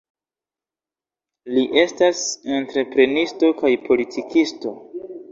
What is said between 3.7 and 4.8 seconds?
politikisto.